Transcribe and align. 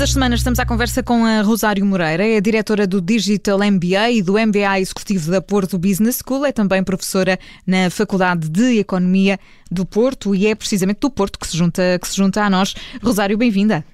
Todas 0.00 0.08
as 0.08 0.14
semanas 0.14 0.40
estamos 0.40 0.58
à 0.58 0.64
conversa 0.64 1.02
com 1.02 1.26
a 1.26 1.42
Rosário 1.42 1.84
Moreira, 1.84 2.26
é 2.26 2.40
diretora 2.40 2.86
do 2.86 3.02
Digital 3.02 3.58
MBA 3.58 4.12
e 4.12 4.22
do 4.22 4.32
MBA 4.32 4.80
Executivo 4.80 5.30
da 5.30 5.42
Porto 5.42 5.76
Business 5.76 6.22
School, 6.26 6.46
é 6.46 6.52
também 6.52 6.82
professora 6.82 7.38
na 7.66 7.90
Faculdade 7.90 8.48
de 8.48 8.78
Economia 8.78 9.38
do 9.70 9.84
Porto 9.84 10.34
e 10.34 10.46
é 10.46 10.54
precisamente 10.54 11.00
do 11.00 11.10
Porto 11.10 11.38
que 11.38 11.46
se 11.46 11.54
junta, 11.54 11.98
que 12.00 12.08
se 12.08 12.16
junta 12.16 12.42
a 12.42 12.48
nós. 12.48 12.74
Rosário, 13.02 13.36
bem-vinda. 13.36 13.84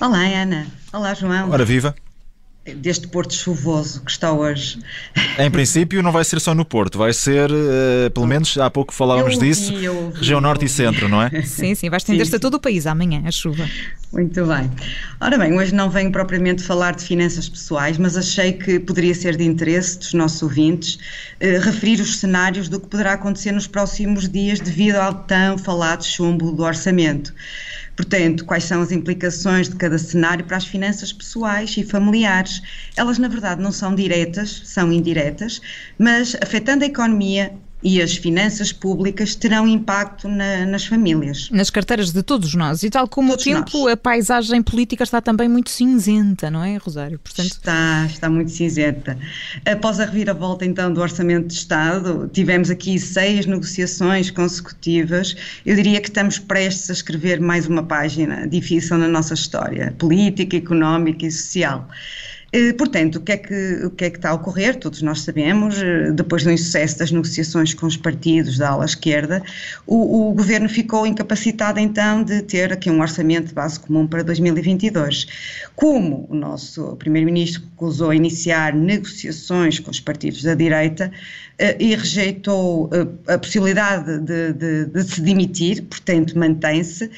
Olá, 0.00 0.20
Ana. 0.20 0.68
Olá, 0.92 1.12
João. 1.14 1.50
Ora, 1.50 1.64
viva 1.64 1.96
deste 2.74 3.08
Porto 3.08 3.34
chuvoso 3.34 4.02
que 4.02 4.10
está 4.10 4.32
hoje. 4.32 4.78
Em 5.38 5.50
princípio, 5.50 6.02
não 6.02 6.12
vai 6.12 6.24
ser 6.24 6.40
só 6.40 6.54
no 6.54 6.64
Porto, 6.64 6.98
vai 6.98 7.12
ser, 7.12 7.50
uh, 7.50 8.10
pelo 8.12 8.26
menos 8.26 8.56
há 8.58 8.70
pouco 8.70 8.92
falávamos 8.92 9.34
eu 9.34 9.40
disso, 9.40 9.72
eu 9.74 10.10
região 10.10 10.40
norte 10.40 10.64
e 10.64 10.68
centro, 10.68 11.08
não 11.08 11.22
é? 11.22 11.42
Sim, 11.42 11.74
sim, 11.74 11.90
vai 11.90 11.98
estender-se 11.98 12.34
a 12.36 12.38
todo 12.38 12.54
o 12.54 12.60
país 12.60 12.86
amanhã, 12.86 13.22
a 13.26 13.30
chuva. 13.30 13.68
Muito 14.12 14.46
bem. 14.46 14.70
Ora 15.20 15.36
bem, 15.36 15.52
hoje 15.58 15.74
não 15.74 15.90
venho 15.90 16.10
propriamente 16.10 16.62
falar 16.62 16.94
de 16.94 17.04
finanças 17.04 17.48
pessoais, 17.48 17.98
mas 17.98 18.16
achei 18.16 18.52
que 18.52 18.80
poderia 18.80 19.14
ser 19.14 19.36
de 19.36 19.44
interesse 19.44 19.98
dos 19.98 20.14
nossos 20.14 20.42
ouvintes 20.42 20.94
uh, 21.42 21.60
referir 21.62 22.00
os 22.00 22.18
cenários 22.18 22.68
do 22.68 22.80
que 22.80 22.86
poderá 22.86 23.12
acontecer 23.12 23.52
nos 23.52 23.66
próximos 23.66 24.28
dias 24.28 24.60
devido 24.60 24.96
ao 24.96 25.14
tão 25.14 25.58
falado 25.58 26.04
chumbo 26.04 26.52
do 26.52 26.62
orçamento. 26.62 27.34
Portanto, 27.98 28.44
quais 28.44 28.62
são 28.62 28.80
as 28.80 28.92
implicações 28.92 29.68
de 29.68 29.74
cada 29.74 29.98
cenário 29.98 30.44
para 30.44 30.56
as 30.56 30.64
finanças 30.64 31.12
pessoais 31.12 31.76
e 31.76 31.82
familiares? 31.82 32.62
Elas, 32.96 33.18
na 33.18 33.26
verdade, 33.26 33.60
não 33.60 33.72
são 33.72 33.92
diretas, 33.92 34.62
são 34.66 34.92
indiretas, 34.92 35.60
mas 35.98 36.36
afetando 36.40 36.84
a 36.84 36.86
economia, 36.86 37.52
e 37.82 38.02
as 38.02 38.16
finanças 38.16 38.72
públicas 38.72 39.34
terão 39.34 39.66
impacto 39.66 40.28
na, 40.28 40.66
nas 40.66 40.84
famílias. 40.84 41.48
Nas 41.50 41.70
carteiras 41.70 42.12
de 42.12 42.22
todos 42.22 42.54
nós. 42.54 42.82
E 42.82 42.90
tal 42.90 43.06
como 43.06 43.30
todos 43.30 43.46
o 43.46 43.48
tempo, 43.48 43.84
nós. 43.84 43.92
a 43.92 43.96
paisagem 43.96 44.62
política 44.62 45.04
está 45.04 45.20
também 45.20 45.48
muito 45.48 45.70
cinzenta, 45.70 46.50
não 46.50 46.62
é, 46.62 46.76
Rosário? 46.76 47.18
Portanto... 47.18 47.46
Está, 47.46 48.06
está 48.06 48.28
muito 48.28 48.50
cinzenta. 48.50 49.16
Após 49.64 50.00
a 50.00 50.04
reviravolta, 50.04 50.64
então, 50.64 50.92
do 50.92 51.00
Orçamento 51.00 51.46
de 51.46 51.54
Estado, 51.54 52.28
tivemos 52.32 52.70
aqui 52.70 52.98
seis 52.98 53.46
negociações 53.46 54.30
consecutivas. 54.30 55.36
Eu 55.64 55.76
diria 55.76 56.00
que 56.00 56.08
estamos 56.08 56.38
prestes 56.38 56.90
a 56.90 56.92
escrever 56.92 57.40
mais 57.40 57.66
uma 57.66 57.82
página 57.82 58.46
difícil 58.46 58.98
na 58.98 59.08
nossa 59.08 59.34
história, 59.34 59.94
política, 59.98 60.56
económica 60.56 61.26
e 61.26 61.30
social. 61.30 61.88
Eh, 62.50 62.72
portanto, 62.72 63.16
o 63.16 63.20
que, 63.20 63.32
é 63.32 63.36
que, 63.36 63.84
o 63.84 63.90
que 63.90 64.04
é 64.06 64.10
que 64.10 64.16
está 64.16 64.30
a 64.30 64.34
ocorrer? 64.34 64.76
Todos 64.76 65.02
nós 65.02 65.20
sabemos, 65.20 65.82
eh, 65.82 66.10
depois 66.12 66.44
do 66.44 66.50
insucesso 66.50 66.98
das 66.98 67.10
negociações 67.10 67.74
com 67.74 67.86
os 67.86 67.96
partidos 67.96 68.56
da 68.56 68.70
ala 68.70 68.86
esquerda, 68.86 69.42
o, 69.86 70.30
o 70.30 70.34
governo 70.34 70.66
ficou 70.66 71.06
incapacitado 71.06 71.78
então 71.78 72.22
de 72.22 72.40
ter 72.40 72.72
aqui 72.72 72.90
um 72.90 73.00
orçamento 73.02 73.48
de 73.48 73.54
base 73.54 73.78
comum 73.78 74.06
para 74.06 74.22
2022. 74.24 75.26
Como 75.76 76.26
o 76.30 76.34
nosso 76.34 76.96
primeiro-ministro 76.96 77.62
recusou 77.70 78.14
iniciar 78.14 78.74
negociações 78.74 79.78
com 79.78 79.90
os 79.90 80.00
partidos 80.00 80.42
da 80.42 80.54
direita 80.54 81.12
eh, 81.58 81.76
e 81.78 81.94
rejeitou 81.94 82.88
a 83.26 83.36
possibilidade 83.36 84.20
de, 84.20 84.54
de, 84.54 84.86
de 84.86 85.02
se 85.02 85.20
demitir, 85.20 85.82
portanto 85.82 86.38
mantém-se, 86.38 87.10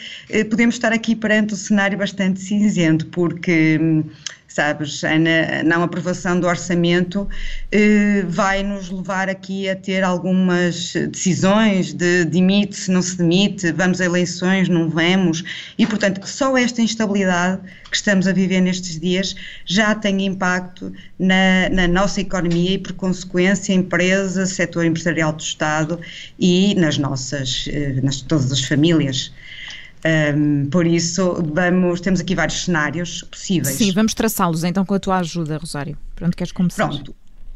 podemos 0.50 0.74
estar 0.74 0.92
aqui 0.92 1.14
perante 1.14 1.54
um 1.54 1.56
cenário 1.56 1.96
bastante 1.96 2.40
cinzento, 2.40 3.06
porque 3.06 3.78
hum, 3.80 4.04
sabes? 4.50 5.02
A 5.04 5.16
não 5.64 5.82
aprovação 5.82 6.38
do 6.38 6.46
orçamento 6.46 7.28
eh, 7.70 8.24
vai 8.28 8.62
nos 8.62 8.90
levar 8.90 9.28
aqui 9.28 9.68
a 9.68 9.76
ter 9.76 10.02
algumas 10.02 10.92
decisões 10.92 11.94
de 11.94 12.24
demite-se, 12.24 12.90
não 12.90 13.00
se 13.00 13.16
demite, 13.16 13.70
vamos 13.72 14.00
a 14.00 14.04
eleições, 14.04 14.68
não 14.68 14.90
vamos, 14.90 15.44
e 15.78 15.86
portanto 15.86 16.26
só 16.26 16.56
esta 16.56 16.82
instabilidade 16.82 17.60
que 17.88 17.96
estamos 17.96 18.26
a 18.26 18.32
viver 18.32 18.60
nestes 18.60 18.98
dias 18.98 19.36
já 19.64 19.94
tem 19.94 20.26
impacto 20.26 20.92
na, 21.18 21.68
na 21.70 21.86
nossa 21.86 22.20
economia 22.20 22.72
e 22.72 22.78
por 22.78 22.92
consequência 22.94 23.72
empresa, 23.72 24.46
setor 24.46 24.84
empresarial 24.84 25.32
do 25.32 25.42
Estado 25.42 26.00
e 26.38 26.74
nas 26.74 26.98
nossas, 26.98 27.68
eh, 27.70 28.00
nas 28.02 28.20
todas 28.20 28.50
as 28.50 28.64
famílias. 28.64 29.32
Um, 30.04 30.66
por 30.70 30.86
isso, 30.86 31.42
vamos, 31.54 32.00
temos 32.00 32.20
aqui 32.20 32.34
vários 32.34 32.64
cenários 32.64 33.22
possíveis. 33.22 33.76
Sim, 33.76 33.92
vamos 33.92 34.14
traçá-los 34.14 34.64
então 34.64 34.84
com 34.84 34.94
a 34.94 34.98
tua 34.98 35.18
ajuda, 35.18 35.58
Rosário. 35.58 35.96
Para 36.16 36.26
onde 36.26 36.36
queres 36.36 36.52
começar? 36.52 36.88
Pronto. 36.88 37.14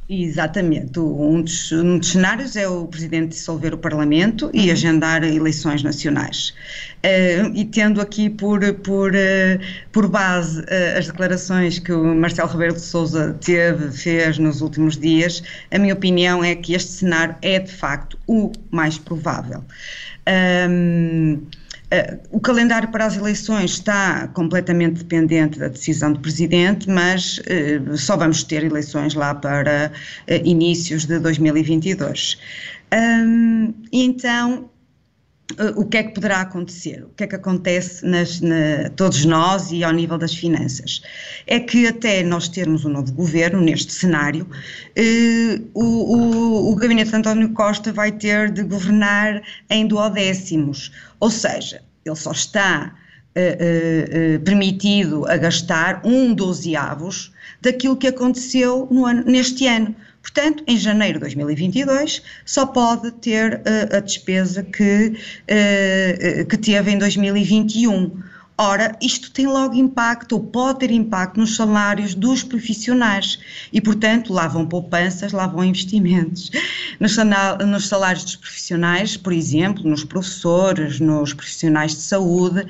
Exatamente. 0.09 1.00
Um 1.00 1.41
dos, 1.41 1.72
um 1.72 1.99
dos, 1.99 2.12
cenários 2.12 2.56
é 2.56 2.69
o 2.69 2.87
Presidente 2.87 3.31
dissolver 3.31 3.72
o 3.72 3.78
Parlamento 3.78 4.50
e 4.53 4.66
uhum. 4.66 4.72
agendar 4.72 5.25
eleições 5.25 5.83
nacionais. 5.83 6.50
Uh, 7.03 7.54
e 7.54 7.65
tendo 7.65 8.00
aqui 8.03 8.28
por, 8.28 8.60
por, 8.75 9.12
uh, 9.12 9.60
por 9.91 10.06
base 10.09 10.60
uh, 10.60 10.99
as 10.99 11.06
declarações 11.06 11.78
que 11.78 11.93
o 11.93 12.15
Marcelo 12.15 12.50
Rebelo 12.50 12.75
de 12.75 12.83
Sousa 12.83 13.34
teve, 13.41 13.91
fez 13.93 14.38
nos 14.38 14.60
últimos 14.60 14.99
dias, 14.99 15.43
a 15.71 15.78
minha 15.78 15.94
opinião 15.94 16.44
é 16.44 16.54
que 16.54 16.75
este 16.75 16.93
cenário 16.93 17.37
é 17.41 17.59
de 17.59 17.72
facto 17.72 18.19
o 18.27 18.53
mais 18.71 18.99
provável. 18.99 19.65
Um, 20.69 21.41
o 22.31 22.41
calendário 22.41 22.88
para 22.91 23.06
as 23.06 23.16
eleições 23.16 23.72
está 23.72 24.28
completamente 24.28 24.99
dependente 24.99 25.59
da 25.59 25.69
decisão 25.69 26.12
do 26.12 26.21
Presidente, 26.21 26.88
mas 26.88 27.38
uh, 27.38 27.97
só 27.97 28.16
vamos 28.16 28.43
ter 28.43 28.65
eleições 28.65 29.15
lá 29.15 29.34
para 29.34 29.91
uh, 30.28 30.33
inícios 30.47 31.04
de 31.04 31.19
2022. 31.19 32.38
Um, 32.93 33.75
e 33.93 34.04
então, 34.04 34.71
o 35.77 35.84
que 35.84 35.99
é 35.99 36.03
que 36.03 36.15
poderá 36.15 36.41
acontecer? 36.41 37.05
O 37.05 37.10
que 37.16 37.25
é 37.25 37.27
que 37.27 37.37
acontece 37.37 38.05
nas, 38.05 38.41
na, 38.41 38.88
todos 38.97 39.25
nós 39.25 39.71
e 39.71 39.84
ao 39.84 39.93
nível 39.93 40.16
das 40.16 40.34
finanças? 40.34 41.03
É 41.47 41.60
que 41.60 41.87
até 41.87 42.22
nós 42.22 42.49
termos 42.49 42.84
um 42.84 42.88
novo 42.88 43.12
governo, 43.12 43.60
neste 43.60 43.93
cenário, 43.93 44.49
o, 45.75 45.84
o, 45.84 46.72
o 46.72 46.77
gabinete 46.77 47.10
de 47.10 47.16
António 47.16 47.50
Costa 47.50 47.93
vai 47.93 48.10
ter 48.10 48.50
de 48.50 48.62
governar 48.62 49.43
em 49.69 49.87
duodécimos, 49.87 50.91
ou 51.21 51.31
seja, 51.31 51.83
ele 52.04 52.16
só 52.16 52.33
está 52.33 52.94
uh, 53.37 54.37
uh, 54.37 54.41
permitido 54.41 55.27
a 55.27 55.37
gastar 55.37 56.00
um 56.04 56.34
dozeavos 56.34 57.33
daquilo 57.60 57.97
que 57.97 58.09
aconteceu 58.09 58.88
no 58.91 59.06
ano, 59.06 59.25
neste 59.25 59.66
ano. 59.66 59.94
Portanto, 60.24 60.64
em 60.66 60.78
janeiro 60.78 61.18
de 61.18 61.24
2022, 61.24 62.22
só 62.46 62.64
pode 62.64 63.10
ter 63.12 63.60
a 63.94 64.00
despesa 64.00 64.62
que, 64.62 65.12
que 66.48 66.56
teve 66.56 66.92
em 66.92 66.98
2021. 66.98 68.22
Ora, 68.56 68.96
isto 69.02 69.30
tem 69.30 69.46
logo 69.46 69.74
impacto, 69.74 70.32
ou 70.32 70.42
pode 70.42 70.78
ter 70.78 70.90
impacto 70.90 71.38
nos 71.38 71.56
salários 71.56 72.14
dos 72.14 72.42
profissionais 72.42 73.38
e, 73.70 73.82
portanto, 73.82 74.32
lá 74.32 74.48
vão 74.48 74.66
poupanças, 74.66 75.30
lá 75.30 75.46
vão 75.46 75.62
investimentos. 75.62 76.50
Nos, 76.98 77.86
salários 77.86 78.24
dos 78.24 78.36
profissionais, 78.36 79.18
por 79.18 79.32
exemplo, 79.32 79.84
nos 79.84 80.04
professores, 80.04 81.00
nos 81.00 81.34
profissionais 81.34 81.96
de 81.96 82.00
saúde, 82.00 82.66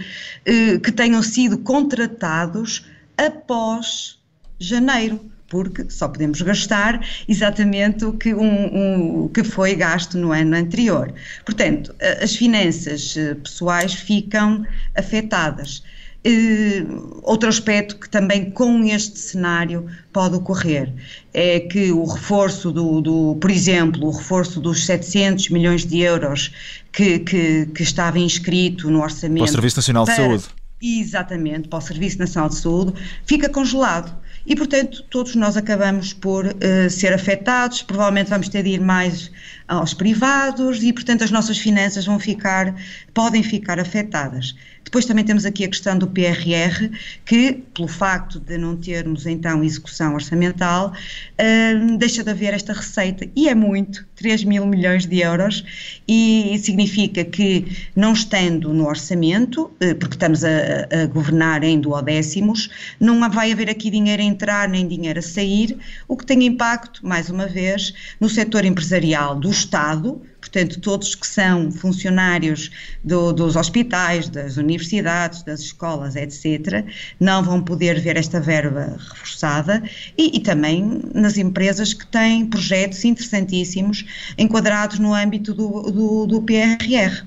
que 0.82 0.90
tenham 0.90 1.22
sido 1.22 1.58
contratados 1.58 2.84
após 3.16 4.18
janeiro 4.58 5.20
porque 5.54 5.86
só 5.88 6.08
podemos 6.08 6.42
gastar 6.42 7.00
exatamente 7.28 8.04
o 8.04 8.12
que, 8.12 8.34
um, 8.34 9.22
um, 9.22 9.28
que 9.28 9.44
foi 9.44 9.76
gasto 9.76 10.18
no 10.18 10.32
ano 10.32 10.56
anterior. 10.56 11.14
Portanto, 11.44 11.94
as 12.20 12.34
finanças 12.34 13.16
eh, 13.16 13.34
pessoais 13.34 13.94
ficam 13.94 14.66
afetadas. 14.96 15.84
Uh, 16.26 17.20
outro 17.22 17.48
aspecto 17.48 17.96
que 18.00 18.08
também 18.08 18.50
com 18.50 18.82
este 18.82 19.16
cenário 19.16 19.86
pode 20.12 20.34
ocorrer 20.34 20.92
é 21.32 21.60
que 21.60 21.92
o 21.92 22.04
reforço 22.04 22.72
do, 22.72 23.00
do 23.00 23.36
por 23.40 23.50
exemplo, 23.50 24.08
o 24.08 24.10
reforço 24.10 24.58
dos 24.58 24.86
700 24.86 25.50
milhões 25.50 25.86
de 25.86 26.00
euros 26.00 26.50
que, 26.90 27.20
que, 27.20 27.66
que 27.66 27.82
estava 27.84 28.18
inscrito 28.18 28.90
no 28.90 29.02
orçamento. 29.02 29.44
Para 29.44 29.50
o 29.50 29.52
Serviço 29.52 29.76
Nacional 29.76 30.04
para, 30.04 30.14
de 30.14 30.20
Saúde. 30.20 30.44
Exatamente, 30.82 31.68
para 31.68 31.78
o 31.78 31.82
Serviço 31.82 32.18
Nacional 32.18 32.48
de 32.48 32.56
Saúde, 32.56 32.94
fica 33.24 33.48
congelado 33.48 34.23
e, 34.46 34.54
portanto, 34.54 35.02
todos 35.10 35.34
nós 35.34 35.56
acabamos 35.56 36.12
por 36.12 36.46
uh, 36.46 36.90
ser 36.90 37.12
afetados, 37.12 37.82
provavelmente 37.82 38.28
vamos 38.28 38.48
ter 38.48 38.62
de 38.62 38.70
ir 38.70 38.80
mais 38.80 39.30
aos 39.66 39.94
privados 39.94 40.82
e, 40.82 40.92
portanto, 40.92 41.24
as 41.24 41.30
nossas 41.30 41.58
finanças 41.58 42.04
vão 42.04 42.18
ficar, 42.18 42.74
podem 43.14 43.42
ficar 43.42 43.80
afetadas. 43.80 44.54
Depois 44.84 45.06
também 45.06 45.24
temos 45.24 45.44
aqui 45.46 45.64
a 45.64 45.68
questão 45.68 45.96
do 45.96 46.06
PRR, 46.06 46.90
que, 47.24 47.64
pelo 47.74 47.88
facto 47.88 48.38
de 48.38 48.58
não 48.58 48.76
termos 48.76 49.26
então 49.26 49.64
execução 49.64 50.14
orçamental, 50.14 50.92
uh, 50.92 51.96
deixa 51.96 52.22
de 52.22 52.30
haver 52.30 52.52
esta 52.52 52.72
receita, 52.72 53.26
e 53.34 53.48
é 53.48 53.54
muito, 53.54 54.06
3 54.14 54.44
mil 54.44 54.66
milhões 54.66 55.06
de 55.06 55.20
euros, 55.20 55.64
e 56.06 56.60
significa 56.62 57.24
que, 57.24 57.66
não 57.96 58.12
estando 58.12 58.72
no 58.74 58.86
orçamento, 58.86 59.62
uh, 59.62 59.94
porque 59.98 60.16
estamos 60.16 60.44
a, 60.44 60.48
a, 60.48 61.06
governar 61.06 61.64
em 61.64 61.80
duodécimos, 61.80 62.68
não 63.00 63.28
vai 63.30 63.50
haver 63.50 63.70
aqui 63.70 63.90
dinheiro 63.90 64.22
a 64.22 64.26
entrar 64.34 64.68
nem 64.68 64.86
dinheiro 64.86 65.18
a 65.18 65.22
sair, 65.22 65.78
o 66.08 66.16
que 66.16 66.26
tem 66.26 66.44
impacto, 66.44 67.06
mais 67.06 67.30
uma 67.30 67.46
vez, 67.46 67.94
no 68.20 68.28
setor 68.28 68.64
empresarial 68.64 69.38
do 69.38 69.50
Estado, 69.50 70.20
portanto, 70.40 70.80
todos 70.80 71.14
que 71.14 71.26
são 71.26 71.70
funcionários 71.70 72.70
do, 73.02 73.32
dos 73.32 73.56
hospitais, 73.56 74.28
das 74.28 74.56
universidades, 74.56 75.42
das 75.42 75.60
escolas, 75.60 76.16
etc., 76.16 76.84
não 77.18 77.42
vão 77.42 77.62
poder 77.62 78.00
ver 78.00 78.16
esta 78.16 78.40
verba 78.40 78.96
reforçada 78.98 79.82
e, 80.18 80.36
e 80.36 80.40
também 80.40 81.02
nas 81.14 81.38
empresas 81.38 81.94
que 81.94 82.06
têm 82.06 82.46
projetos 82.46 83.04
interessantíssimos 83.04 84.04
enquadrados 84.36 84.98
no 84.98 85.14
âmbito 85.14 85.54
do, 85.54 85.90
do, 85.90 86.26
do 86.26 86.42
PRR. 86.42 87.24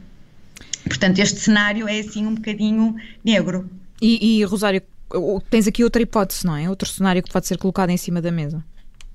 Portanto, 0.84 1.20
este 1.20 1.40
cenário 1.40 1.88
é 1.88 2.00
assim 2.00 2.26
um 2.26 2.36
bocadinho 2.36 2.96
negro. 3.24 3.70
E, 4.02 4.40
e, 4.40 4.44
Rosário, 4.44 4.82
tens 5.50 5.68
aqui 5.68 5.84
outra 5.84 6.02
hipótese, 6.02 6.46
não 6.46 6.56
é? 6.56 6.70
Outro 6.70 6.88
cenário 6.88 7.24
que 7.24 7.32
pode 7.32 7.48
ser 7.48 7.58
colocado 7.58 7.90
em 7.90 7.98
cima 7.98 8.22
da 8.22 8.32
mesa. 8.32 8.64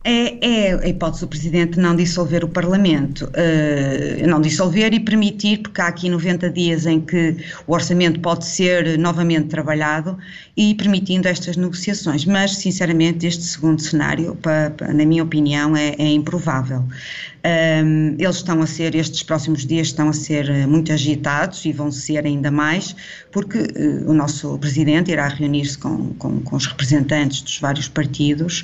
É, 0.05 0.69
é, 0.69 0.75
a 0.75 0.89
hipótese 0.89 1.21
do 1.21 1.29
Presidente 1.29 1.79
não 1.79 1.95
dissolver 1.95 2.45
o 2.45 2.49
Parlamento, 2.49 3.25
uh, 3.27 4.27
não 4.27 4.41
dissolver 4.41 4.93
e 4.93 4.99
permitir, 4.99 5.59
porque 5.59 5.81
há 5.81 5.87
aqui 5.87 6.09
90 6.09 6.51
dias 6.51 6.87
em 6.87 7.01
que 7.01 7.37
o 7.67 7.73
orçamento 7.73 8.19
pode 8.19 8.45
ser 8.45 8.99
novamente 8.99 9.47
trabalhado 9.47 10.19
e 10.57 10.75
permitindo 10.75 11.29
estas 11.29 11.57
negociações, 11.57 12.25
mas 12.25 12.57
sinceramente 12.57 13.27
este 13.27 13.45
segundo 13.45 13.81
cenário, 13.81 14.35
pa, 14.37 14.73
pa, 14.77 14.93
na 14.93 15.05
minha 15.05 15.23
opinião, 15.23 15.77
é, 15.77 15.95
é 15.97 16.11
improvável. 16.11 16.85
Um, 17.45 18.15
eles 18.21 18.37
estão 18.37 18.63
a 18.63 18.67
ser, 18.67 18.95
estes 18.95 19.25
próximos 19.25 19.67
dias 19.67 19.89
estão 19.89 20.09
a 20.09 20.13
ser 20.13 20.49
eh, 20.49 20.65
muito 20.65 20.93
agitados 20.93 21.65
e 21.65 21.73
vão 21.73 21.91
ser 21.91 22.25
ainda 22.25 22.53
mais, 22.53 22.95
porque 23.33 23.59
uh, 23.59 24.09
o 24.09 24.15
nosso 24.15 24.57
Presidente 24.59 25.11
irá 25.11 25.27
reunir-se 25.27 25.77
com, 25.77 26.15
com, 26.15 26.41
com, 26.41 26.55
os 26.55 26.67
representantes 26.67 27.43
dos 27.43 27.59
vários 27.59 27.89
partidos 27.89 28.61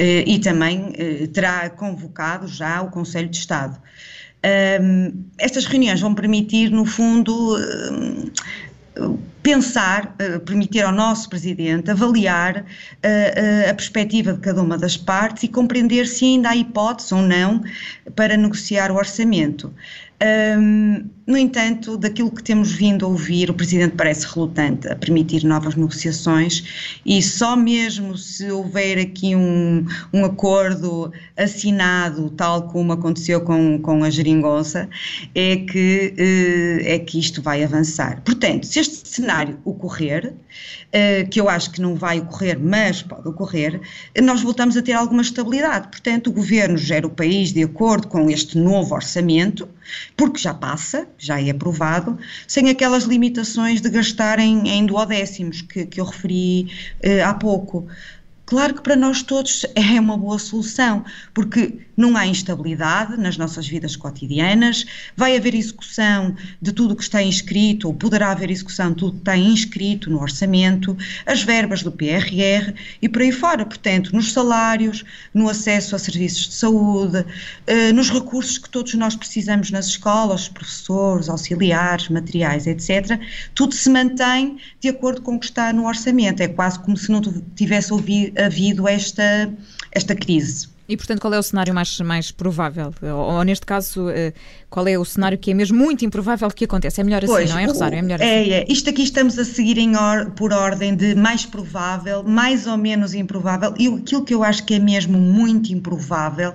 uh, 0.00 0.24
e 0.26 0.38
também 0.38 0.73
uh, 0.80 1.28
terá 1.28 1.68
convocado 1.70 2.46
já 2.46 2.82
o 2.82 2.90
Conselho 2.90 3.28
de 3.28 3.36
Estado. 3.36 3.80
Um, 4.80 5.24
estas 5.38 5.64
reuniões 5.64 6.00
vão 6.00 6.14
permitir, 6.14 6.70
no 6.70 6.84
fundo, 6.84 7.56
pensar, 9.42 10.16
uh, 10.20 10.40
permitir 10.40 10.80
ao 10.80 10.90
nosso 10.90 11.28
Presidente 11.28 11.90
avaliar 11.90 12.56
uh, 12.56 12.62
uh, 12.62 13.70
a 13.70 13.74
perspectiva 13.74 14.32
de 14.32 14.40
cada 14.40 14.62
uma 14.62 14.78
das 14.78 14.96
partes 14.96 15.42
e 15.42 15.48
compreender 15.48 16.06
se 16.06 16.24
ainda 16.24 16.48
há 16.48 16.56
hipótese 16.56 17.14
ou 17.14 17.22
não 17.22 17.62
para 18.16 18.36
negociar 18.36 18.90
o 18.90 18.96
orçamento. 18.96 19.72
Um, 20.22 21.10
no 21.26 21.36
entanto, 21.38 21.96
daquilo 21.96 22.30
que 22.30 22.42
temos 22.42 22.70
vindo 22.70 23.04
a 23.04 23.08
ouvir, 23.08 23.50
o 23.50 23.54
Presidente 23.54 23.94
parece 23.96 24.26
relutante 24.26 24.86
a 24.88 24.94
permitir 24.94 25.42
novas 25.42 25.74
negociações 25.74 27.00
e 27.04 27.22
só 27.22 27.56
mesmo 27.56 28.16
se 28.16 28.50
houver 28.50 28.98
aqui 28.98 29.34
um, 29.34 29.86
um 30.12 30.24
acordo 30.24 31.10
assinado, 31.36 32.30
tal 32.30 32.68
como 32.68 32.92
aconteceu 32.92 33.40
com, 33.40 33.78
com 33.80 34.04
a 34.04 34.10
geringonça, 34.10 34.88
é 35.34 35.56
que, 35.56 36.14
é 36.84 36.98
que 36.98 37.18
isto 37.18 37.40
vai 37.40 37.64
avançar. 37.64 38.20
Portanto, 38.22 38.66
se 38.66 38.80
este 38.80 39.08
cenário 39.08 39.58
ocorrer, 39.64 40.26
uh, 40.28 41.28
que 41.30 41.40
eu 41.40 41.48
acho 41.48 41.70
que 41.70 41.80
não 41.80 41.94
vai 41.94 42.20
ocorrer, 42.20 42.58
mas 42.60 43.02
pode 43.02 43.26
ocorrer, 43.26 43.80
nós 44.22 44.42
voltamos 44.42 44.76
a 44.76 44.82
ter 44.82 44.92
alguma 44.92 45.22
estabilidade. 45.22 45.88
Portanto, 45.88 46.28
o 46.28 46.32
governo 46.32 46.76
gera 46.76 47.06
o 47.06 47.10
país 47.10 47.52
de 47.52 47.62
acordo 47.62 48.08
com 48.08 48.28
este 48.28 48.58
novo 48.58 48.94
orçamento, 48.94 49.66
porque 50.16 50.38
já 50.38 50.54
passa, 50.54 51.06
já 51.18 51.40
é 51.40 51.50
aprovado, 51.50 52.18
sem 52.46 52.68
aquelas 52.70 53.04
limitações 53.04 53.80
de 53.80 53.90
gastar 53.90 54.38
em, 54.38 54.86
duodécimos 54.86 55.62
que, 55.62 55.86
que 55.86 56.00
eu 56.00 56.04
referi 56.04 56.68
uh, 57.04 57.24
há 57.26 57.34
pouco. 57.34 57.86
Claro 58.46 58.74
que 58.74 58.82
para 58.82 58.94
nós 58.94 59.22
todos 59.22 59.64
é 59.74 59.98
uma 59.98 60.18
boa 60.18 60.38
solução, 60.38 61.02
porque 61.32 61.78
não 61.96 62.14
há 62.14 62.26
instabilidade 62.26 63.16
nas 63.16 63.38
nossas 63.38 63.66
vidas 63.66 63.96
cotidianas, 63.96 64.84
vai 65.16 65.36
haver 65.36 65.54
execução 65.54 66.36
de 66.60 66.72
tudo 66.72 66.92
o 66.92 66.96
que 66.96 67.02
está 67.02 67.22
inscrito, 67.22 67.88
ou 67.88 67.94
poderá 67.94 68.32
haver 68.32 68.50
execução 68.50 68.90
de 68.90 68.96
tudo 68.96 69.12
que 69.12 69.18
está 69.20 69.36
inscrito 69.36 70.10
no 70.10 70.20
orçamento, 70.20 70.96
as 71.24 71.42
verbas 71.42 71.82
do 71.82 71.90
PRR 71.90 72.74
e 73.00 73.08
por 73.08 73.22
aí 73.22 73.32
fora. 73.32 73.64
Portanto, 73.64 74.14
nos 74.14 74.32
salários, 74.32 75.04
no 75.32 75.48
acesso 75.48 75.96
a 75.96 75.98
serviços 75.98 76.48
de 76.48 76.54
saúde, 76.54 77.24
eh, 77.66 77.92
nos 77.92 78.10
recursos 78.10 78.58
que 78.58 78.68
todos 78.68 78.92
nós 78.94 79.16
precisamos 79.16 79.70
nas 79.70 79.86
escolas, 79.86 80.48
professores, 80.48 81.28
auxiliares, 81.28 82.08
materiais, 82.10 82.66
etc., 82.66 83.18
tudo 83.54 83.74
se 83.74 83.88
mantém 83.88 84.58
de 84.80 84.88
acordo 84.88 85.22
com 85.22 85.36
o 85.36 85.40
que 85.40 85.46
está 85.46 85.72
no 85.72 85.86
orçamento. 85.86 86.42
É 86.42 86.48
quase 86.48 86.78
como 86.80 86.96
se 86.96 87.10
não 87.10 87.22
tivesse 87.54 87.92
havido 88.36 88.88
esta, 88.88 89.52
esta 89.92 90.14
crise. 90.14 90.74
E, 90.86 90.96
portanto, 90.98 91.20
qual 91.20 91.32
é 91.32 91.38
o 91.38 91.42
cenário 91.42 91.72
mais, 91.72 91.98
mais 92.00 92.30
provável? 92.30 92.92
Ou, 93.00 93.36
ou, 93.36 93.42
neste 93.42 93.64
caso, 93.64 94.10
eh, 94.10 94.34
qual 94.68 94.86
é 94.86 94.98
o 94.98 95.04
cenário 95.04 95.38
que 95.38 95.50
é 95.50 95.54
mesmo 95.54 95.78
muito 95.78 96.04
improvável 96.04 96.50
que 96.50 96.66
aconteça? 96.66 97.00
É 97.00 97.04
melhor 97.04 97.24
assim, 97.24 97.32
pois, 97.32 97.50
não 97.50 97.58
é, 97.58 97.64
Rosário? 97.64 97.98
É 97.98 98.02
melhor 98.02 98.20
é, 98.20 98.40
assim. 98.40 98.50
É, 98.50 98.66
isto 98.68 98.90
aqui 98.90 99.02
estamos 99.02 99.38
a 99.38 99.44
seguir 99.46 99.78
or, 99.96 100.32
por 100.32 100.52
ordem 100.52 100.94
de 100.94 101.14
mais 101.14 101.46
provável, 101.46 102.22
mais 102.22 102.66
ou 102.66 102.76
menos 102.76 103.14
improvável, 103.14 103.72
e 103.78 103.88
aquilo 103.88 104.24
que 104.24 104.34
eu 104.34 104.44
acho 104.44 104.62
que 104.64 104.74
é 104.74 104.78
mesmo 104.78 105.16
muito 105.16 105.72
improvável 105.72 106.52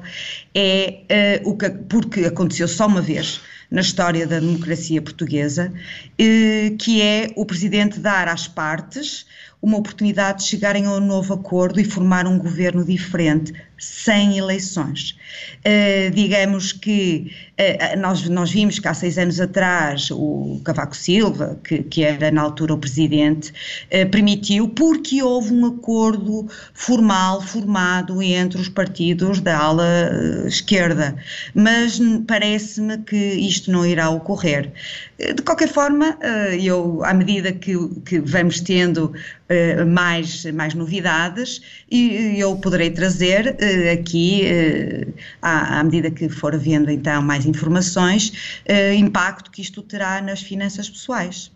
é 0.54 1.42
uh, 1.44 1.50
o 1.50 1.58
que, 1.58 1.70
porque 1.70 2.26
aconteceu 2.26 2.68
só 2.68 2.86
uma 2.86 3.02
vez 3.02 3.42
na 3.72 3.82
história 3.82 4.28
da 4.28 4.40
democracia 4.40 5.02
portuguesa, 5.02 5.72
uh, 5.74 6.78
que 6.78 7.02
é 7.02 7.32
o 7.36 7.46
Presidente 7.48 8.00
dar 8.00 8.28
às 8.28 8.48
partes 8.48 9.26
uma 9.62 9.78
oportunidade 9.78 10.44
de 10.44 10.50
chegarem 10.50 10.86
a 10.86 10.92
um 10.92 11.00
novo 11.00 11.34
acordo 11.34 11.80
e 11.80 11.86
formar 11.86 12.26
um 12.26 12.38
governo 12.38 12.84
diferente, 12.84 13.54
sem 13.80 14.38
eleições. 14.38 15.16
Uh, 15.60 16.12
digamos 16.12 16.72
que 16.72 17.32
uh, 17.60 18.00
nós, 18.00 18.28
nós 18.30 18.52
vimos 18.52 18.80
que 18.80 18.88
há 18.88 18.94
seis 18.94 19.18
anos 19.18 19.40
atrás 19.40 20.10
o 20.12 20.60
Cavaco 20.64 20.96
Silva, 20.96 21.60
que, 21.64 21.84
que 21.84 22.04
era 22.04 22.32
na 22.32 22.42
altura 22.42 22.74
o 22.74 22.78
presidente, 22.78 23.52
uh, 23.52 24.10
permitiu, 24.10 24.70
porque 24.70 25.22
houve 25.22 25.54
um 25.54 25.66
acordo 25.66 26.48
formal 26.74 27.42
formado 27.42 28.22
entre 28.22 28.60
os 28.60 28.70
partidos 28.70 29.40
da 29.40 29.58
ala 29.58 30.46
esquerda, 30.46 31.16
mas 31.54 32.00
parece-me 32.28 32.98
que 33.00 33.16
isto 33.16 33.72
não 33.72 33.86
irá 33.86 34.10
ocorrer. 34.10 34.72
De 35.18 35.42
qualquer 35.42 35.68
forma, 35.68 36.18
eu, 36.62 37.04
à 37.04 37.14
medida 37.14 37.52
que, 37.52 37.76
que 38.06 38.20
vamos 38.20 38.62
tendo 38.62 39.12
mais, 39.88 40.46
mais 40.46 40.74
novidades, 40.74 41.62
eu 41.92 42.56
poderei 42.58 42.90
trazer 42.90 43.58
aqui, 43.92 44.44
uh, 44.46 45.14
à, 45.42 45.84
medida 45.84 46.12
que 46.12 46.30
for 46.30 46.54
havendo 46.54 46.90
então 46.90 47.22
mais 47.22 47.46
informações, 47.46 48.62
uh, 48.70 48.94
impacto 48.94 49.52
que 49.52 49.62
isto 49.62 49.82
terá 49.82 50.22
nas 50.22 50.42
finanças 50.42 50.90
pessoais. 50.90 51.52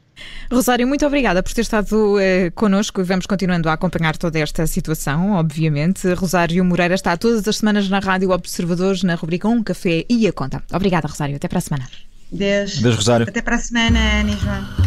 Rosário, 0.51 0.87
muito 0.87 1.05
obrigada 1.05 1.41
por 1.41 1.53
ter 1.53 1.61
estado 1.61 2.15
uh, 2.15 2.51
connosco 2.53 3.01
e 3.01 3.03
vamos 3.03 3.25
continuando 3.25 3.67
a 3.69 3.73
acompanhar 3.73 4.15
toda 4.17 4.39
esta 4.39 4.67
situação, 4.67 5.31
obviamente. 5.31 6.11
Rosário 6.13 6.63
Moreira 6.63 6.93
está 6.93 7.17
todas 7.17 7.47
as 7.47 7.57
semanas 7.57 7.89
na 7.89 7.99
Rádio 7.99 8.29
Observadores, 8.29 9.03
na 9.03 9.15
rubrica 9.15 9.47
Um 9.47 9.63
Café 9.63 10.05
e 10.09 10.27
a 10.27 10.33
Conta. 10.33 10.63
Obrigada, 10.71 11.07
Rosário. 11.07 11.35
Até 11.35 11.47
para 11.47 11.57
a 11.57 11.61
semana. 11.61 11.87
Deus. 12.31 12.79
Deus, 12.79 12.95
Rosário. 12.95 13.27
Até 13.27 13.41
para 13.41 13.55
a 13.55 13.59
semana, 13.59 13.99
Ana 13.99 14.31
e 14.31 14.37
João. 14.37 14.82